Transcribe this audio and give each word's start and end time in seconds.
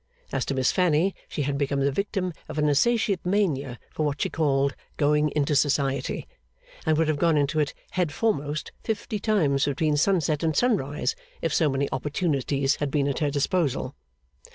As 0.33 0.45
to 0.45 0.55
Miss 0.55 0.71
Fanny, 0.71 1.13
she 1.27 1.43
had 1.43 1.59
become 1.59 1.79
the 1.81 1.91
victim 1.91 2.33
of 2.49 2.57
an 2.57 2.67
insatiate 2.67 3.23
mania 3.23 3.77
for 3.91 4.03
what 4.03 4.19
she 4.19 4.31
called 4.31 4.73
'going 4.97 5.29
into 5.35 5.55
society;' 5.55 6.27
and 6.87 6.97
would 6.97 7.07
have 7.07 7.19
gone 7.19 7.37
into 7.37 7.59
it 7.59 7.75
head 7.91 8.11
foremost 8.11 8.71
fifty 8.83 9.19
times 9.19 9.65
between 9.65 9.95
sunset 9.97 10.41
and 10.41 10.55
sunrise, 10.55 11.15
if 11.43 11.53
so 11.53 11.69
many 11.69 11.87
opportunities 11.91 12.77
had 12.77 12.89
been 12.89 13.07
at 13.07 13.19
her 13.19 13.29
disposal. 13.29 13.93